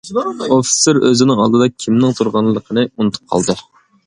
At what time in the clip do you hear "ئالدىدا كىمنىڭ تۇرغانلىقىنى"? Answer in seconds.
1.43-2.87